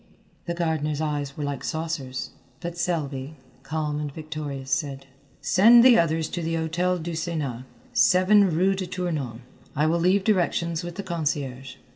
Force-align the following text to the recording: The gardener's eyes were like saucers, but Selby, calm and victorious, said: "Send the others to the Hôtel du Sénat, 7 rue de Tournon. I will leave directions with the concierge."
The 0.47 0.55
gardener's 0.55 0.99
eyes 0.99 1.37
were 1.37 1.43
like 1.43 1.63
saucers, 1.63 2.31
but 2.59 2.75
Selby, 2.75 3.35
calm 3.61 3.99
and 3.99 4.11
victorious, 4.11 4.71
said: 4.71 5.05
"Send 5.41 5.83
the 5.83 5.99
others 5.99 6.27
to 6.29 6.41
the 6.41 6.55
Hôtel 6.55 7.03
du 7.03 7.11
Sénat, 7.11 7.65
7 7.93 8.49
rue 8.49 8.73
de 8.73 8.87
Tournon. 8.87 9.43
I 9.75 9.85
will 9.85 9.99
leave 9.99 10.23
directions 10.23 10.83
with 10.83 10.95
the 10.95 11.03
concierge." 11.03 11.75